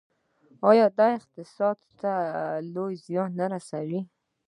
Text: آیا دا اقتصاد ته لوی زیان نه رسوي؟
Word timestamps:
آیا 0.69 0.85
دا 0.97 1.07
اقتصاد 1.17 1.77
ته 1.99 2.11
لوی 2.73 2.93
زیان 3.05 3.29
نه 3.39 3.45
رسوي؟ 3.53 3.99